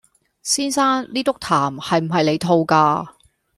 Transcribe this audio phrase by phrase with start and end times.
[0.41, 3.07] 先生，呢篤痰係唔係你吐㗎？